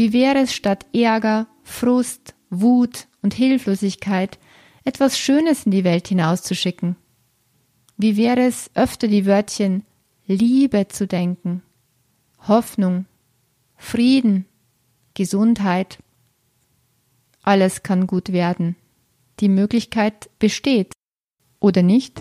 [0.00, 4.38] Wie wäre es statt Ärger, Frust, Wut und Hilflosigkeit
[4.82, 6.96] etwas Schönes in die Welt hinauszuschicken?
[7.98, 9.84] Wie wäre es öfter die Wörtchen
[10.26, 11.62] Liebe zu denken,
[12.48, 13.04] Hoffnung,
[13.76, 14.46] Frieden,
[15.12, 15.98] Gesundheit?
[17.42, 18.76] Alles kann gut werden.
[19.40, 20.94] Die Möglichkeit besteht.
[21.60, 22.18] Oder nicht?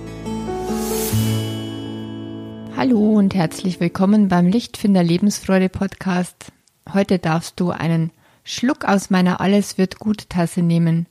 [2.75, 6.51] Hallo und herzlich willkommen beim Lichtfinder Lebensfreude Podcast.
[6.93, 8.11] Heute darfst du einen
[8.43, 11.05] Schluck aus meiner Alles wird gut Tasse nehmen.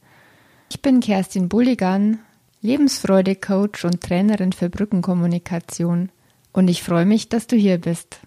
[0.70, 2.18] Ich bin Kerstin Bulligan,
[2.62, 6.10] Lebensfreude Coach und Trainerin für Brückenkommunikation
[6.52, 8.18] und ich freue mich, dass du hier bist.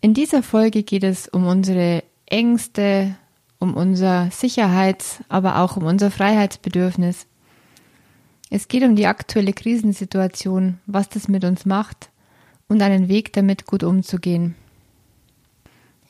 [0.00, 3.16] In dieser Folge geht es um unsere Ängste,
[3.58, 7.26] um unser Sicherheits-, aber auch um unser Freiheitsbedürfnis.
[8.48, 12.10] Es geht um die aktuelle Krisensituation, was das mit uns macht
[12.68, 14.54] und einen Weg damit gut umzugehen.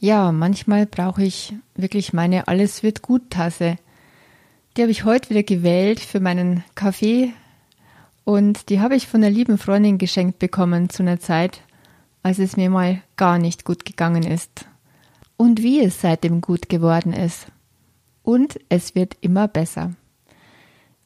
[0.06, 3.76] Ja, manchmal brauche ich wirklich meine Alles wird gut Tasse.
[4.76, 7.32] Die habe ich heute wieder gewählt für meinen Kaffee
[8.22, 11.60] und die habe ich von einer lieben Freundin geschenkt bekommen zu einer Zeit,
[12.22, 14.66] als es mir mal gar nicht gut gegangen ist.
[15.36, 17.48] Und wie es seitdem gut geworden ist.
[18.22, 19.92] Und es wird immer besser.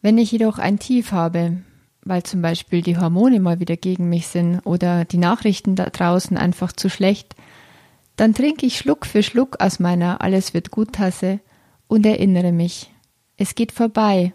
[0.02, 1.56] Wenn ich jedoch ein Tief habe,
[2.04, 6.36] weil zum Beispiel die Hormone mal wieder gegen mich sind oder die Nachrichten da draußen
[6.36, 7.34] einfach zu schlecht,
[8.20, 11.40] dann trinke ich Schluck für Schluck aus meiner Alles wird gut Tasse
[11.88, 12.90] und erinnere mich,
[13.38, 14.34] es geht vorbei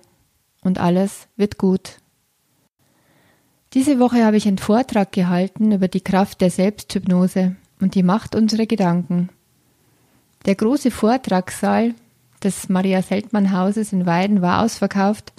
[0.62, 1.98] und alles wird gut.
[3.76, 8.36] Diese Woche habe ich einen Vortrag gehalten über die Kraft der Selbsthypnose und die Macht
[8.36, 9.30] unserer Gedanken.
[10.48, 11.94] Der große Vortragssaal
[12.44, 15.32] des Maria Seltmann Hauses in Weiden war ausverkauft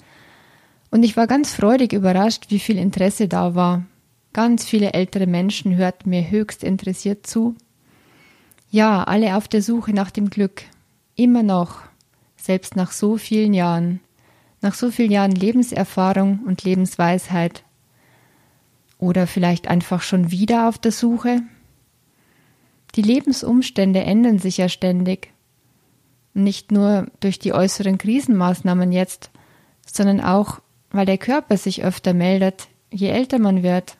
[0.89, 3.83] und ich war ganz freudig überrascht, wie viel Interesse da war.
[4.31, 7.53] Ganz viele ältere Menschen hörten mir höchst interessiert zu
[8.69, 10.63] ja, alle auf der Suche nach dem Glück.
[11.15, 11.81] Immer noch.
[12.35, 14.01] Selbst nach so vielen Jahren.
[14.61, 17.63] Nach so vielen Jahren Lebenserfahrung und Lebensweisheit.
[18.99, 21.41] Oder vielleicht einfach schon wieder auf der Suche?
[22.95, 25.31] Die Lebensumstände ändern sich ja ständig.
[26.33, 29.31] Nicht nur durch die äußeren Krisenmaßnahmen jetzt,
[29.85, 30.59] sondern auch,
[30.91, 33.97] weil der Körper sich öfter meldet, je älter man wird.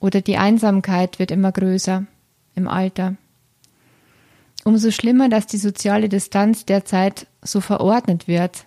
[0.00, 2.04] Oder die Einsamkeit wird immer größer
[2.54, 3.16] im Alter.
[4.66, 8.66] Umso schlimmer, dass die soziale Distanz derzeit so verordnet wird.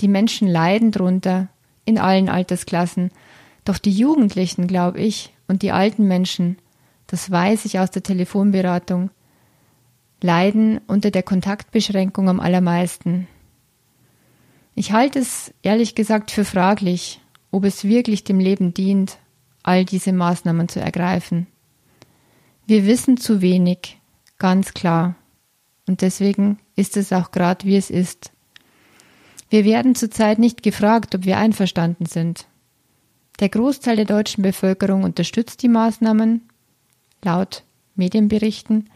[0.00, 1.48] Die Menschen leiden drunter,
[1.84, 3.10] in allen Altersklassen.
[3.66, 6.56] Doch die Jugendlichen, glaube ich, und die alten Menschen,
[7.06, 9.10] das weiß ich aus der Telefonberatung,
[10.22, 13.28] leiden unter der Kontaktbeschränkung am allermeisten.
[14.74, 17.20] Ich halte es ehrlich gesagt für fraglich,
[17.50, 19.18] ob es wirklich dem Leben dient,
[19.64, 21.46] all diese Maßnahmen zu ergreifen.
[22.66, 23.99] Wir wissen zu wenig,
[24.40, 25.14] Ganz klar.
[25.86, 28.32] Und deswegen ist es auch gerade, wie es ist.
[29.50, 32.46] Wir werden zurzeit nicht gefragt, ob wir einverstanden sind.
[33.38, 36.48] Der Großteil der deutschen Bevölkerung unterstützt die Maßnahmen,
[37.22, 37.64] laut
[37.96, 38.88] Medienberichten,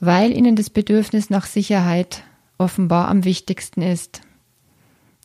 [0.00, 2.22] weil ihnen das Bedürfnis nach Sicherheit
[2.56, 4.22] offenbar am wichtigsten ist.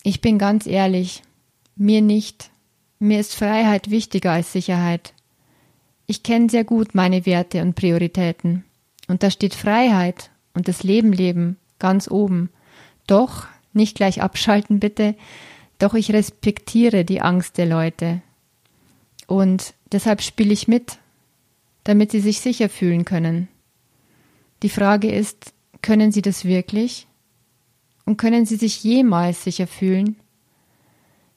[0.03, 1.23] Ich bin ganz ehrlich,
[1.77, 2.49] mir nicht.
[2.99, 5.13] Mir ist Freiheit wichtiger als Sicherheit.
[6.07, 8.65] Ich kenne sehr gut meine Werte und Prioritäten.
[9.07, 12.49] Und da steht Freiheit und das Leben leben ganz oben.
[13.07, 15.15] Doch, nicht gleich abschalten bitte,
[15.79, 18.21] doch ich respektiere die Angst der Leute.
[19.27, 20.97] Und deshalb spiele ich mit,
[21.83, 23.47] damit sie sich sicher fühlen können.
[24.61, 27.07] Die Frage ist, können sie das wirklich?
[28.05, 30.15] Und können sie sich jemals sicher fühlen?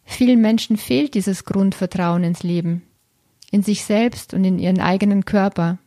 [0.05, 2.83] Vielen Menschen fehlt dieses Grundvertrauen ins Leben,
[3.51, 5.79] in sich selbst und in ihren eigenen Körper.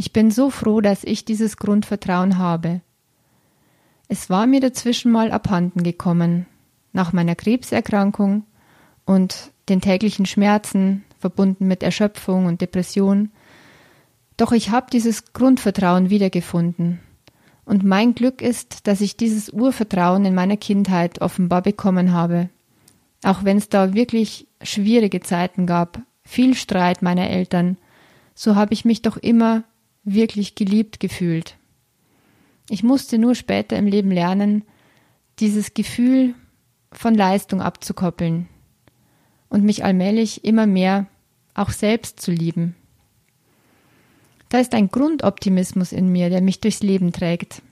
[0.00, 2.80] Ich bin so froh, dass ich dieses Grundvertrauen habe.
[4.08, 6.46] Es war mir dazwischen mal abhanden gekommen,
[6.94, 8.44] nach meiner Krebserkrankung
[9.04, 13.30] und den täglichen Schmerzen, verbunden mit Erschöpfung und Depression.
[14.38, 17.00] Doch ich habe dieses Grundvertrauen wiedergefunden.
[17.66, 22.48] Und mein Glück ist, dass ich dieses Urvertrauen in meiner Kindheit offenbar bekommen habe.
[23.22, 27.76] Auch wenn es da wirklich schwierige Zeiten gab, viel Streit meiner Eltern,
[28.34, 29.64] so habe ich mich doch immer
[30.04, 31.56] wirklich geliebt gefühlt.
[32.68, 34.64] Ich musste nur später im Leben lernen,
[35.38, 36.34] dieses Gefühl
[36.92, 38.48] von Leistung abzukoppeln
[39.48, 41.06] und mich allmählich immer mehr
[41.54, 42.76] auch selbst zu lieben.
[44.48, 47.62] Da ist ein Grundoptimismus in mir, der mich durchs Leben trägt.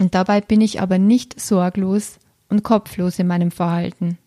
[0.00, 2.18] Und dabei bin ich aber nicht sorglos
[2.48, 4.18] und kopflos in meinem Verhalten.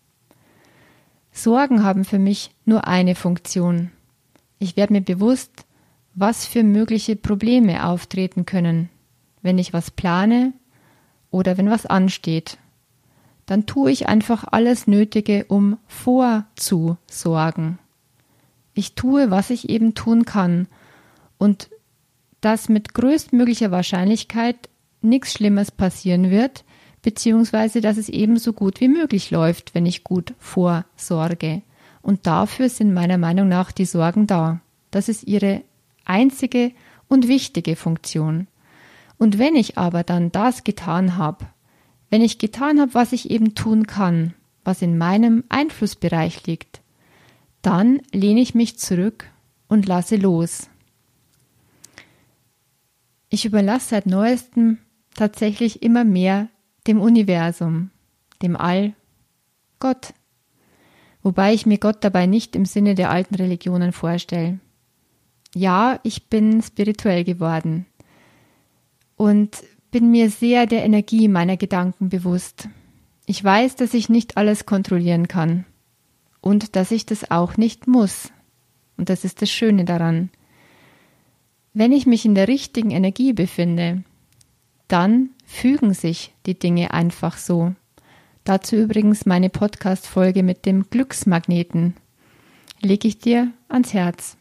[1.32, 3.90] Sorgen haben für mich nur eine Funktion.
[4.58, 5.64] Ich werde mir bewusst,
[6.18, 8.88] was für mögliche Probleme auftreten können,
[9.42, 10.52] wenn ich was plane
[11.30, 12.58] oder wenn was ansteht.
[13.46, 17.78] Dann tue ich einfach alles Nötige, um vorzusorgen.
[18.74, 20.66] Ich tue, was ich eben tun kann
[21.38, 21.70] und
[22.40, 24.68] dass mit größtmöglicher Wahrscheinlichkeit
[25.00, 26.64] nichts Schlimmes passieren wird,
[27.02, 31.62] beziehungsweise dass es eben so gut wie möglich läuft, wenn ich gut vorsorge.
[32.02, 34.60] Und dafür sind meiner Meinung nach die Sorgen da.
[34.90, 35.62] Das ist ihre
[36.08, 36.72] einzige
[37.08, 38.48] und wichtige Funktion.
[39.18, 41.46] Und wenn ich aber dann das getan habe,
[42.10, 44.34] wenn ich getan habe, was ich eben tun kann,
[44.64, 46.80] was in meinem Einflussbereich liegt,
[47.62, 49.26] dann lehne ich mich zurück
[49.68, 50.68] und lasse los.
[53.28, 54.78] Ich überlasse seit neuestem
[55.14, 56.48] tatsächlich immer mehr
[56.86, 57.90] dem Universum,
[58.40, 58.94] dem All,
[59.80, 60.14] Gott.
[61.22, 64.60] Wobei ich mir Gott dabei nicht im Sinne der alten Religionen vorstelle.
[65.54, 67.86] Ja, ich bin spirituell geworden
[69.16, 72.68] und bin mir sehr der Energie meiner Gedanken bewusst.
[73.26, 75.64] Ich weiß, dass ich nicht alles kontrollieren kann
[76.40, 78.30] und dass ich das auch nicht muss.
[78.96, 80.30] Und das ist das Schöne daran.
[81.74, 84.02] Wenn ich mich in der richtigen Energie befinde,
[84.88, 87.74] dann fügen sich die Dinge einfach so.
[88.44, 91.94] Dazu übrigens meine Podcast-Folge mit dem Glücksmagneten.
[92.80, 94.37] Lege ich dir ans Herz.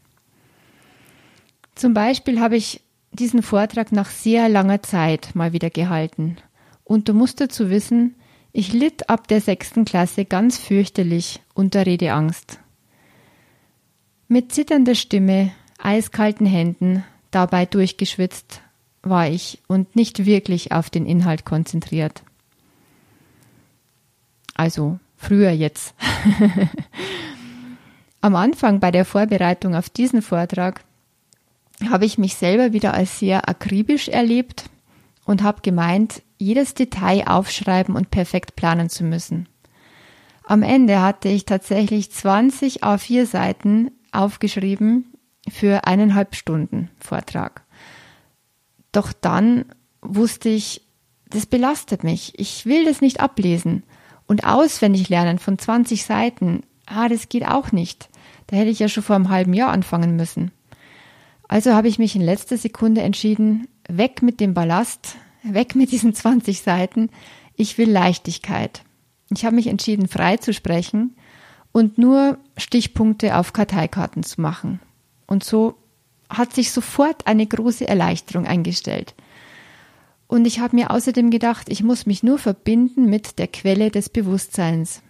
[1.78, 2.82] Zum Beispiel habe ich
[3.12, 6.38] diesen Vortrag nach sehr langer Zeit mal wieder gehalten.
[6.84, 8.16] Und du musst dazu wissen,
[8.52, 12.60] ich litt ab der sechsten Klasse ganz fürchterlich unter Redeangst.
[14.28, 18.62] Mit zitternder Stimme, eiskalten Händen, dabei durchgeschwitzt
[19.04, 22.24] war ich und nicht wirklich auf den Inhalt konzentriert.
[24.56, 25.94] Also früher jetzt.
[28.22, 30.84] Am Anfang bei der Vorbereitung auf diesen Vortrag
[31.90, 34.70] habe ich mich selber wieder als sehr akribisch erlebt
[35.26, 39.48] und habe gemeint, jedes Detail aufschreiben und perfekt planen zu müssen.
[40.44, 45.14] Am Ende hatte ich tatsächlich 20 A4 Seiten aufgeschrieben
[45.50, 47.64] für eineinhalb Stunden Vortrag.
[48.92, 49.66] Doch dann
[50.02, 50.82] wusste ich,
[51.30, 52.40] das belastet mich.
[52.40, 53.84] Ich will das nicht ablesen.
[54.26, 58.10] Und auswendig lernen von 20 Seiten, ah, das geht auch nicht.
[58.48, 60.52] Da hätte ich ja schon vor einem halben Jahr anfangen müssen.
[61.48, 66.14] Also habe ich mich in letzter Sekunde entschieden, weg mit dem Ballast, weg mit diesen
[66.16, 67.10] 20 Seiten.
[67.56, 68.84] Ich will Leichtigkeit.
[69.30, 71.16] Ich habe mich entschieden, frei zu sprechen
[71.72, 74.80] und nur Stichpunkte auf Karteikarten zu machen.
[75.26, 75.76] Und so
[76.30, 79.16] hat sich sofort eine große Erleichterung eingestellt.
[80.28, 84.10] Und ich habe mir außerdem gedacht, ich muss mich nur verbinden mit der Quelle des
[84.10, 85.02] Bewusstseins.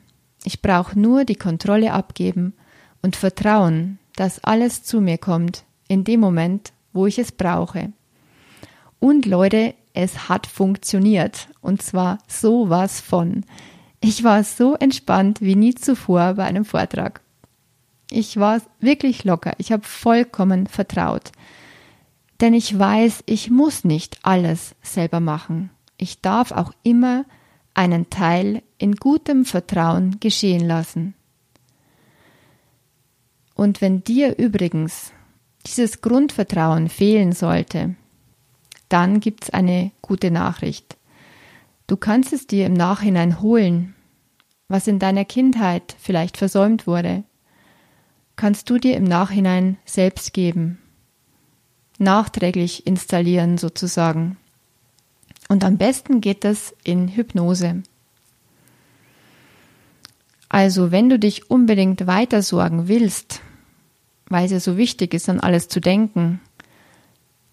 [0.44, 2.54] Ich brauche nur die Kontrolle abgeben
[3.02, 7.92] und vertrauen, dass alles zu mir kommt, in dem Moment, wo ich es brauche.
[9.00, 11.48] Und Leute, es hat funktioniert.
[11.62, 13.46] Und zwar sowas von.
[14.00, 17.22] Ich war so entspannt wie nie zuvor bei einem Vortrag.
[18.10, 19.54] Ich war wirklich locker.
[19.58, 21.32] Ich habe vollkommen vertraut.
[22.40, 25.72] Denn ich weiß, ich muss nicht alles selber machen.
[25.98, 27.26] Ich darf auch immer
[27.74, 31.16] einen Teil in gutem Vertrauen geschehen lassen.
[33.56, 35.12] Und wenn dir übrigens
[35.68, 37.96] dieses Grundvertrauen fehlen sollte,
[38.90, 40.98] dann gibt's eine gute Nachricht.
[41.88, 43.96] Du kannst es dir im Nachhinein holen,
[44.68, 47.24] was in deiner Kindheit vielleicht versäumt wurde,
[48.36, 50.80] kannst du dir im Nachhinein selbst geben,
[51.98, 54.38] nachträglich installieren sozusagen.
[55.50, 57.84] Und am besten geht das in Hypnose.
[60.50, 63.42] Also wenn du dich unbedingt weiter sorgen willst,
[64.30, 66.40] weil es ja so wichtig ist, an alles zu denken,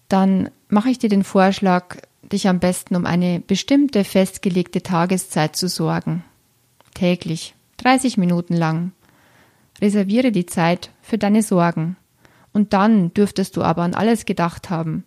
[0.09, 1.97] dann mache ich dir den Vorschlag,
[2.31, 6.23] dich am besten um eine bestimmte festgelegte Tageszeit zu sorgen.
[6.93, 8.91] Täglich, 30 Minuten lang.
[9.81, 11.97] Reserviere die Zeit für deine Sorgen.
[12.53, 15.03] Und dann dürftest du aber an alles gedacht haben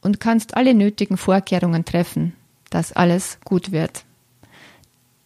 [0.00, 2.34] und kannst alle nötigen Vorkehrungen treffen,
[2.68, 4.04] dass alles gut wird.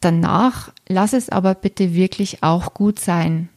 [0.01, 3.49] Danach lass es aber bitte wirklich auch gut sein.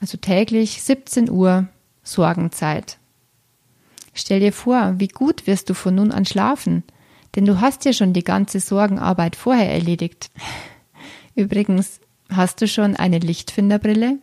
[0.00, 1.68] Also täglich 17 Uhr
[2.02, 2.98] Sorgenzeit.
[4.14, 6.82] Stell dir vor, wie gut wirst du von nun an schlafen,
[7.36, 10.30] denn du hast ja schon die ganze Sorgenarbeit vorher erledigt.
[11.34, 14.18] Übrigens, hast du schon eine Lichtfinderbrille?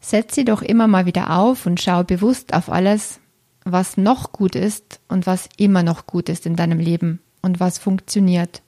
[0.00, 3.20] Setz sie doch immer mal wieder auf und schau bewusst auf alles,
[3.64, 7.78] was noch gut ist und was immer noch gut ist in deinem Leben und was
[7.78, 8.62] funktioniert.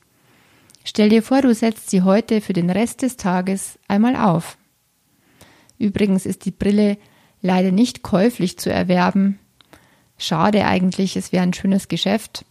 [0.85, 4.57] Stell dir vor, du setzt sie heute für den Rest des Tages einmal auf.
[5.79, 6.99] Übrigens ist die Brille
[7.43, 9.39] leider nicht käuflich zu erwerben.
[10.19, 12.45] Schade eigentlich, es wäre ein schönes Geschäft.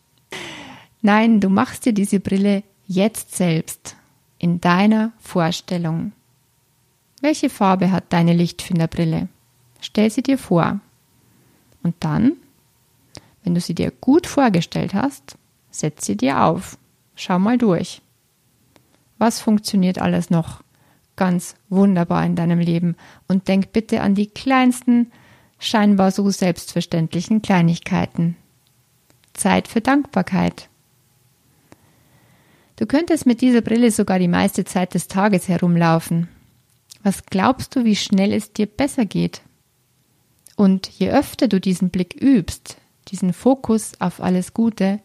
[1.02, 3.96] Nein, du machst dir diese Brille jetzt selbst,
[4.38, 6.12] in deiner Vorstellung.
[7.22, 9.28] Welche Farbe hat deine Lichtfinderbrille?
[9.82, 10.80] Stell sie dir vor.
[11.84, 12.34] Und dann,
[13.44, 15.38] wenn du sie dir gut vorgestellt hast,
[15.72, 16.78] setz sie dir auf.
[17.16, 18.02] Schau mal durch.
[19.18, 20.62] Was funktioniert alles noch
[21.16, 22.96] ganz wunderbar in deinem Leben?
[23.28, 25.12] Und denk bitte an die kleinsten,
[25.60, 28.36] scheinbar so selbstverständlichen Kleinigkeiten.
[29.34, 30.70] Zeit für Dankbarkeit.
[32.78, 36.28] Du könntest mit dieser Brille sogar die meiste Zeit des Tages herumlaufen.
[37.04, 39.42] Was glaubst du, wie schnell es dir besser geht?
[40.56, 42.78] Und je öfter du diesen Blick übst,
[43.10, 45.00] diesen Fokus auf alles Gute,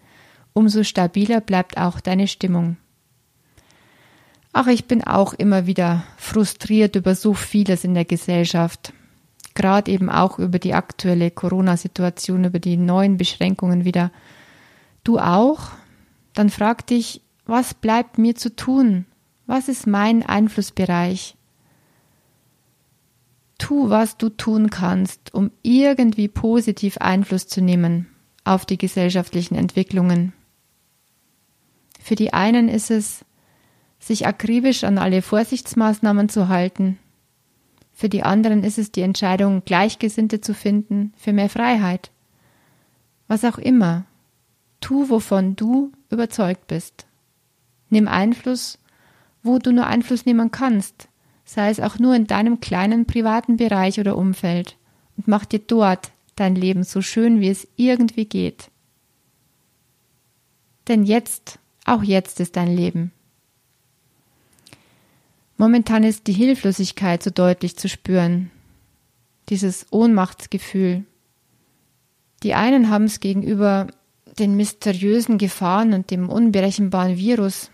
[0.53, 2.77] umso stabiler bleibt auch deine Stimmung.
[4.53, 8.93] Ach, ich bin auch immer wieder frustriert über so vieles in der Gesellschaft.
[9.55, 14.11] Gerade eben auch über die aktuelle Corona-Situation, über die neuen Beschränkungen wieder.
[15.05, 15.71] Du auch?
[16.35, 19.07] Dann frag dich, was bleibt mir zu tun?
[19.47, 21.37] Was ist mein Einflussbereich?
[23.59, 28.07] Tu, was du tun kannst, um irgendwie positiv Einfluss zu nehmen
[28.45, 30.33] auf die gesellschaftlichen Entwicklungen.
[32.01, 33.25] Für die einen ist es,
[34.01, 36.99] sich akribisch an alle Vorsichtsmaßnahmen zu halten.
[37.93, 42.11] Für die anderen ist es die Entscheidung, Gleichgesinnte zu finden, für mehr Freiheit.
[43.29, 44.07] Was auch immer.
[44.81, 47.07] Tu, wovon du überzeugt bist.
[47.91, 48.79] Nimm Einfluss,
[49.43, 51.09] wo du nur Einfluss nehmen kannst,
[51.45, 54.77] sei es auch nur in deinem kleinen privaten Bereich oder Umfeld,
[55.17, 58.71] und mach dir dort dein Leben so schön, wie es irgendwie geht.
[60.89, 63.13] Denn jetzt, auch jetzt ist dein Leben.
[65.61, 68.51] Momentan ist die Hilflosigkeit so deutlich zu spüren,
[69.51, 71.05] dieses Ohnmachtsgefühl.
[72.43, 73.89] Die einen haben es gegenüber
[74.39, 77.71] den mysteriösen Gefahren und dem unberechenbaren Virus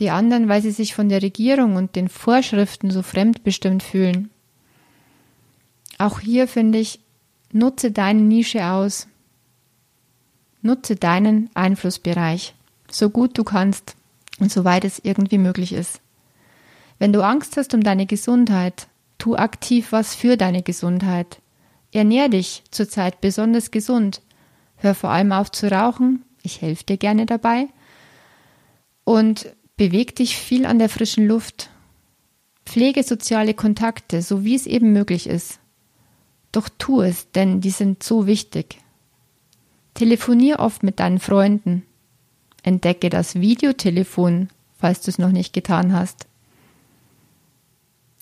[0.00, 4.30] die anderen, weil sie sich von der Regierung und den Vorschriften so fremdbestimmt fühlen.
[5.98, 6.98] Auch hier finde ich,
[7.52, 9.06] nutze deine Nische aus.
[10.60, 12.56] Nutze deinen Einflussbereich,
[12.90, 13.94] so gut du kannst
[14.40, 16.00] und soweit es irgendwie möglich ist.
[16.98, 21.40] Wenn du Angst hast um deine Gesundheit, tu aktiv was für deine Gesundheit.
[21.92, 24.22] Ernähr dich zurzeit besonders gesund.
[24.76, 26.24] Hör vor allem auf zu rauchen.
[26.42, 27.68] Ich helfe dir gerne dabei.
[29.04, 31.70] Und Beweg dich viel an der frischen Luft.
[32.66, 35.58] Pflege soziale Kontakte, so wie es eben möglich ist.
[36.52, 38.76] Doch tu es, denn die sind so wichtig.
[39.94, 41.86] Telefonier oft mit deinen Freunden.
[42.62, 44.48] Entdecke das Videotelefon,
[44.78, 46.26] falls du es noch nicht getan hast.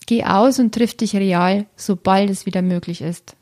[0.05, 3.35] Geh aus und triff dich real, sobald es wieder möglich ist.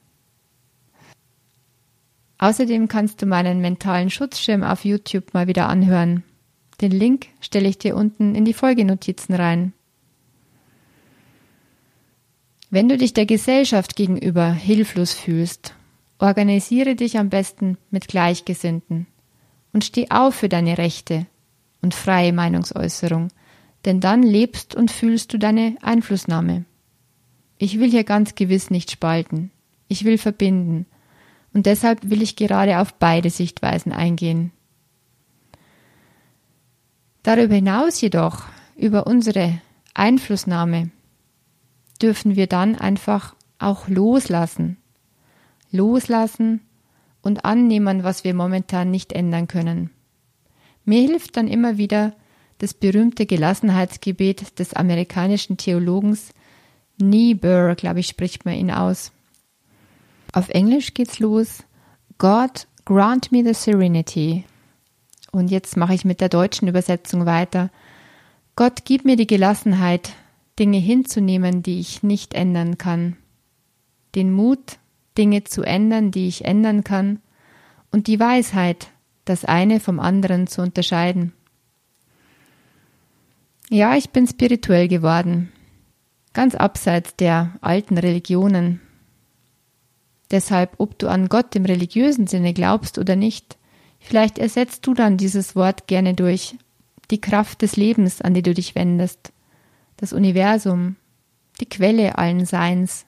[2.39, 6.23] Außerdem kannst du meinen mentalen Schutzschirm auf YouTube mal wieder anhören.
[6.81, 9.73] Den Link stelle ich dir unten in die Folgenotizen rein.
[12.69, 15.73] Wenn du dich der Gesellschaft gegenüber hilflos fühlst,
[16.19, 19.07] organisiere dich am besten mit Gleichgesinnten
[19.73, 21.25] und steh auf für deine Rechte
[21.81, 23.29] und freie Meinungsäußerung,
[23.85, 26.65] denn dann lebst und fühlst du deine Einflussnahme.
[27.57, 29.51] Ich will hier ganz gewiss nicht spalten,
[29.87, 30.85] ich will verbinden,
[31.53, 34.51] und deshalb will ich gerade auf beide Sichtweisen eingehen.
[37.23, 38.43] Darüber hinaus jedoch,
[38.75, 39.59] über unsere
[39.93, 40.91] Einflussnahme,
[42.01, 44.77] dürfen wir dann einfach auch loslassen.
[45.71, 46.61] Loslassen
[47.27, 49.91] und annehmen, was wir momentan nicht ändern können.
[50.85, 52.13] Mir hilft dann immer wieder
[52.57, 56.31] das berühmte Gelassenheitsgebet des amerikanischen Theologens
[56.99, 59.11] Niebuhr, glaube ich, spricht man ihn aus.
[60.31, 61.63] Auf Englisch geht's los.
[62.17, 64.45] God grant me the serenity
[65.31, 67.69] und jetzt mache ich mit der deutschen Übersetzung weiter.
[68.55, 70.13] Gott, gib mir die Gelassenheit,
[70.57, 73.17] Dinge hinzunehmen, die ich nicht ändern kann.
[74.15, 74.79] Den Mut,
[75.17, 77.19] Dinge zu ändern, die ich ändern kann.
[77.91, 78.89] Und die Weisheit,
[79.25, 81.33] das eine vom anderen zu unterscheiden.
[83.69, 85.51] Ja, ich bin spirituell geworden,
[86.33, 88.79] ganz abseits der alten Religionen.
[90.31, 93.57] Deshalb, ob du an Gott im religiösen Sinne glaubst oder nicht,
[93.99, 96.55] Vielleicht ersetzt du dann dieses Wort gerne durch
[97.11, 99.33] die Kraft des Lebens, an die du dich wendest,
[99.97, 100.95] das Universum,
[101.59, 103.05] die Quelle allen Seins.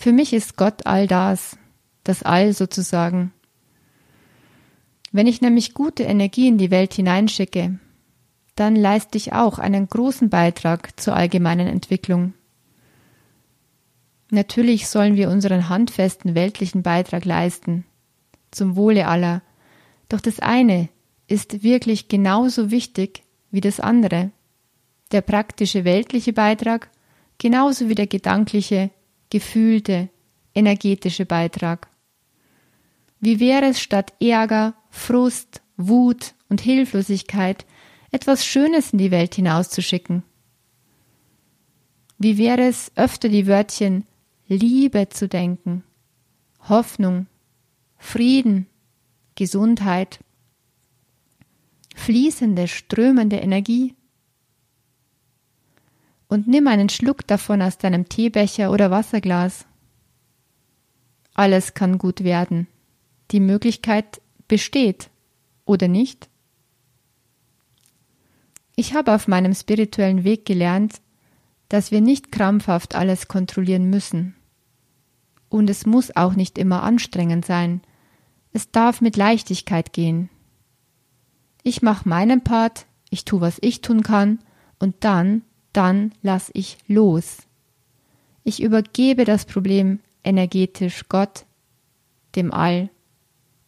[0.00, 1.58] Für mich ist Gott all das,
[2.04, 3.34] das All sozusagen.
[5.12, 7.78] Wenn ich nämlich gute Energie in die Welt hineinschicke,
[8.56, 12.32] dann leiste ich auch einen großen Beitrag zur allgemeinen Entwicklung.
[14.30, 17.84] Natürlich sollen wir unseren handfesten weltlichen Beitrag leisten,
[18.52, 19.42] zum Wohle aller.
[20.08, 20.88] Doch das eine
[21.26, 24.30] ist wirklich genauso wichtig wie das andere.
[25.12, 26.88] Der praktische weltliche Beitrag
[27.36, 28.90] genauso wie der gedankliche,
[29.30, 30.08] gefühlte,
[30.54, 31.88] energetische Beitrag.
[33.20, 37.64] Wie wäre es statt Ärger, Frust, Wut und Hilflosigkeit
[38.10, 40.22] etwas Schönes in die Welt hinauszuschicken?
[42.18, 44.04] Wie wäre es öfter die Wörtchen
[44.48, 45.84] Liebe zu denken,
[46.68, 47.26] Hoffnung,
[47.96, 48.66] Frieden,
[49.36, 50.18] Gesundheit,
[51.94, 53.94] fließende, strömende Energie.
[56.30, 59.66] Und nimm einen Schluck davon aus deinem Teebecher oder Wasserglas.
[61.34, 62.68] Alles kann gut werden.
[63.32, 65.10] Die Möglichkeit besteht,
[65.64, 66.28] oder nicht?
[68.76, 71.00] Ich habe auf meinem spirituellen Weg gelernt,
[71.68, 74.36] dass wir nicht krampfhaft alles kontrollieren müssen.
[75.48, 77.80] Und es muss auch nicht immer anstrengend sein.
[78.52, 80.30] Es darf mit Leichtigkeit gehen.
[81.64, 84.38] Ich mache meinen Part, ich tu, was ich tun kann,
[84.78, 87.38] und dann, dann lass ich los.
[88.44, 91.44] Ich übergebe das Problem energetisch Gott,
[92.34, 92.90] dem All,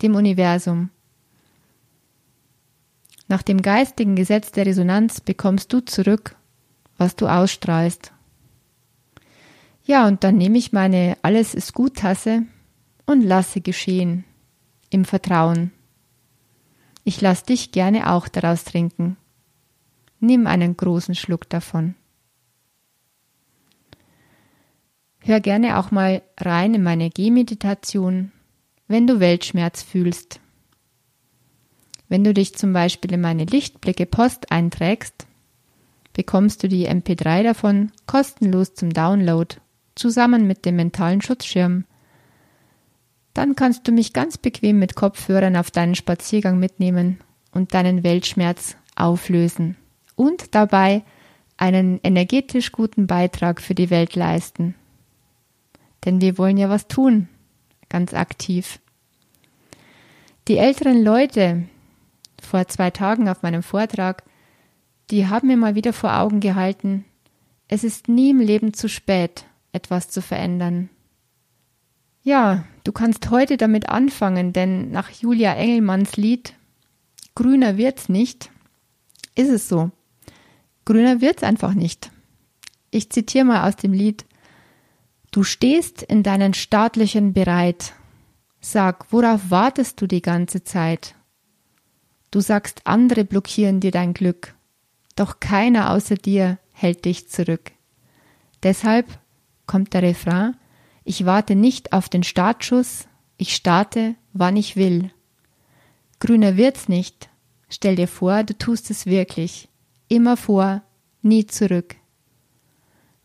[0.03, 0.91] dem Universum.
[3.29, 6.37] Nach dem geistigen Gesetz der Resonanz bekommst du zurück,
[6.99, 8.13] was du ausstrahlst.
[9.85, 12.43] Ja, und dann nehme ich meine Alles ist gut Tasse
[13.07, 14.25] und lasse geschehen
[14.91, 15.73] im Vertrauen.
[17.05, 19.17] Ich lasse dich gerne auch daraus trinken.
[20.25, 21.97] Nimm einen großen Schluck davon.
[25.19, 28.31] Hör gerne auch mal rein in meine Gehmeditation,
[28.87, 30.39] wenn du Weltschmerz fühlst.
[32.09, 35.27] Wenn du dich zum Beispiel in meine Lichtblicke Post einträgst,
[36.13, 39.57] bekommst du die MP3 davon kostenlos zum Download
[39.97, 41.85] zusammen mit dem mentalen Schutzschirm.
[43.35, 47.19] Dann kannst du mich ganz bequem mit Kopfhörern auf deinen Spaziergang mitnehmen
[47.51, 49.77] und deinen Weltschmerz auflösen
[50.17, 51.03] und dabei
[51.57, 54.75] einen energetisch guten Beitrag für die Welt leisten.
[56.05, 57.29] Denn wir wollen ja was tun,
[57.89, 58.81] ganz aktiv.
[60.49, 61.65] Die älteren Leute
[62.41, 64.25] vor zwei Tagen auf meinem Vortrag,
[65.11, 67.05] die haben mir mal wieder vor Augen gehalten,
[67.69, 70.91] es ist nie im Leben zu spät, etwas zu verändern.
[72.23, 76.55] Ja, du kannst heute damit anfangen, denn nach Julia Engelmanns Lied
[77.35, 78.51] Grüner wird's nicht,
[79.35, 79.91] ist es so.
[80.85, 82.11] Grüner wird's einfach nicht.
[82.91, 84.25] Ich zitiere mal aus dem Lied
[85.33, 87.95] Du stehst in deinen staatlichen bereit.
[88.61, 91.15] Sag, worauf wartest du die ganze Zeit?
[92.31, 94.55] Du sagst, andere blockieren dir dein Glück,
[95.17, 97.73] doch keiner außer dir hält dich zurück.
[98.63, 99.07] Deshalb
[99.67, 100.55] kommt der Refrain,
[101.03, 105.11] ich warte nicht auf den Startschuss, ich starte, wann ich will.
[106.21, 107.31] Grüner wird's nicht.
[107.71, 109.71] Stell dir vor, du tust es wirklich.
[110.13, 110.83] Immer vor,
[111.23, 111.97] nie zurück.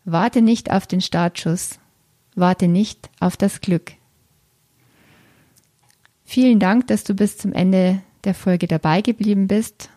[0.06, 1.78] Warte nicht auf den Startschuss.
[2.34, 3.92] Warte nicht auf das Glück.
[6.24, 9.90] Vielen Dank, dass du bis zum Ende der Folge dabei geblieben bist.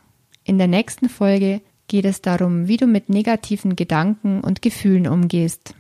[0.44, 5.76] In der nächsten Folge geht es darum, wie du mit negativen Gedanken und Gefühlen umgehst.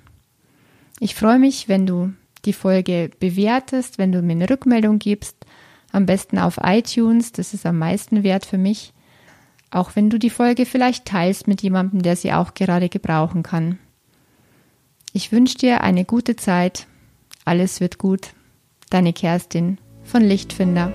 [1.02, 2.14] Ich freue mich, wenn du
[2.46, 5.36] die Folge bewertest, wenn du mir eine Rückmeldung gibst,
[5.92, 8.94] am besten auf iTunes, das ist am meisten wert für mich,
[9.72, 13.80] auch wenn du die Folge vielleicht teilst mit jemandem, der sie auch gerade gebrauchen kann.
[15.14, 16.88] Ich wünsche dir eine gute Zeit,
[17.46, 18.34] alles wird gut.
[18.90, 20.92] Deine Kerstin von Lichtfinder.